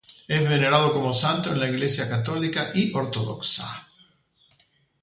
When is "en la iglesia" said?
1.51-2.09